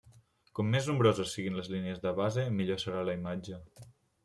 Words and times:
Com 0.59 0.71
més 0.75 0.87
nombroses 0.91 1.35
siguin 1.37 1.59
les 1.61 1.69
línies 1.75 2.01
de 2.07 2.15
base, 2.21 2.49
millor 2.63 2.83
serà 2.87 3.07
la 3.11 3.17
imatge. 3.21 3.63